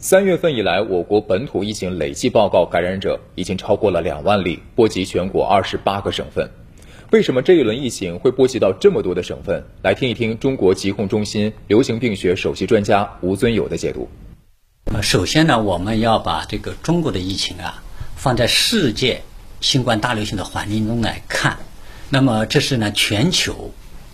[0.00, 6.48] 三月份以来，我国本土疫情累计报告感染者已经超过了两万例，波及全国二十八个省份。
[7.10, 9.64] 为什么这一轮疫情会波及到这么多的省份？
[9.82, 14.08] 来听一听中国疾控中心流行病学首席专家吴尊友的解读。
[14.84, 17.82] 呃，首先呢，我们要把这个中国的疫情啊，
[18.14, 19.22] 放在世界
[19.60, 21.58] 新冠大流行的环境中来看。
[22.08, 23.72] 那么，这是呢全球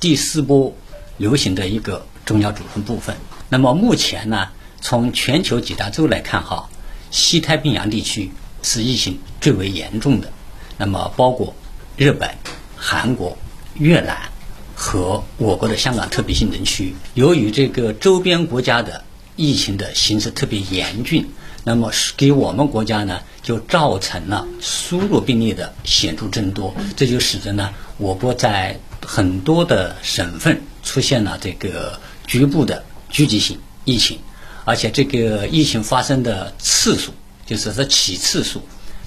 [0.00, 0.74] 第四波
[1.18, 3.14] 流行的一个重要组成部分。
[3.50, 4.48] 那么目前呢？
[4.80, 6.68] 从全球几大洲来看，哈，
[7.10, 8.30] 西太平洋地区
[8.62, 10.32] 是疫情最为严重的。
[10.78, 11.54] 那么，包括
[11.96, 12.30] 日本、
[12.76, 13.38] 韩国、
[13.74, 14.28] 越南
[14.74, 19.04] 和我国的香港特别行政区，由于这个周边国家的
[19.36, 21.26] 疫情的形势特别严峻，
[21.64, 26.74] 那么给我们国家呢，就造成了输入病例的显著增多。
[26.94, 34.18] 这就使得呢，我国在很多的省份出现了这个局部的聚集性疫情。
[34.66, 37.12] 而且这个疫情发生的次数，
[37.46, 38.60] 就是说起次数，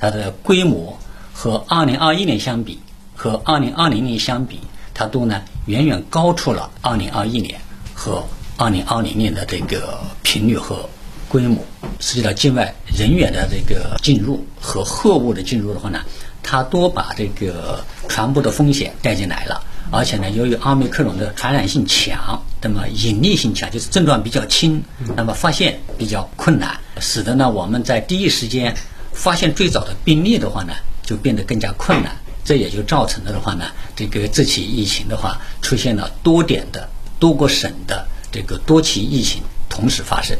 [0.00, 0.98] 它的规模
[1.32, 2.80] 和二零二一年相比，
[3.14, 4.58] 和二零二零年相比，
[4.92, 7.60] 它都呢远远高出了二零二一年
[7.94, 8.24] 和
[8.56, 10.88] 二零二零年的这个频率和
[11.28, 11.64] 规模。
[12.00, 16.00] 涉及到境外人员的这个进入和货物的进入的话呢，
[16.42, 19.62] 它都把这个传播的风险带进来了。
[19.92, 24.82] 而且呢，由于奥密克戎的传染性强，那么隐匿性强，就是症状比较轻，
[25.14, 28.74] 那么发现比较困难，使得呢我们在第一时间
[29.12, 32.16] 发现最早的病例的话呢，就变得更加困难。
[32.42, 40.34] 这也就造成了的话呢，这个这起疫情的话出现了多点的多个省的这个多起疫情同时发生。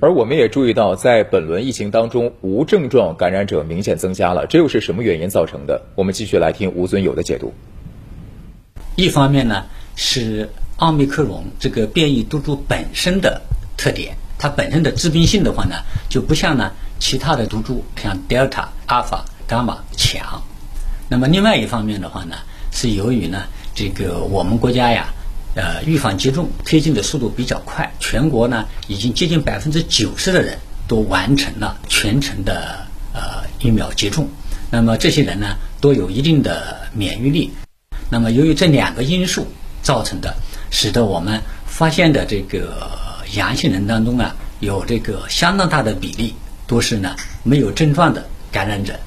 [0.00, 5.80] 而我们也注意到，在本轮疫情当中，无症状感染者明显增加了，这又是什么原因造成的？
[5.94, 7.54] 我们继续来听吴尊友的解读。
[8.96, 13.42] 一方面呢，是奥密克戎这个变异毒株本身的
[13.76, 15.76] 特点，它本身的致病性的话呢，
[16.08, 20.42] 就不像呢其他的毒株，像德尔塔、阿尔法、伽马强。
[21.08, 22.36] 那么另外一方面的话呢，
[22.70, 25.08] 是由于呢这个我们国家呀，
[25.54, 34.28] 呃，预防接种推进的速度比较快，全国呢已经接近百分之九十的人都完成了全程的呃疫苗接种。
[34.70, 37.50] 那么这些人呢，都有一定的免疫力。
[38.10, 39.46] 那么，由于这两个因素
[39.86, 40.34] 造成的，
[40.68, 42.90] 使得我们发现的这个
[43.34, 46.34] 阳性人当中啊，有这个相当大的比例
[46.66, 47.14] 都是呢
[47.44, 48.98] 没有症状的感染者，